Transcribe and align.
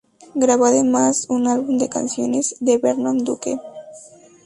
Grabó 0.33 0.65
además 0.65 1.27
un 1.29 1.47
álbum 1.47 1.77
de 1.77 1.87
canciones 1.87 2.55
de 2.59 2.79
Vernon 2.79 3.23
Duke. 3.23 3.59